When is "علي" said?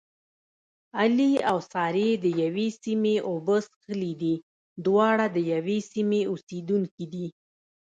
0.99-1.31